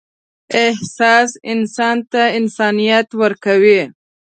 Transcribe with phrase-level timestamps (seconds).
[0.65, 3.81] احساس انسان ته انسانیت ورکوي.